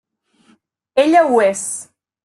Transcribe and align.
Ella 1.05 1.23
ho 1.29 1.39
és. 1.53 1.67